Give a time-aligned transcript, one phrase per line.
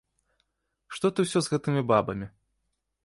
[0.97, 2.27] Што ты ўсё з гэтымі бабамі?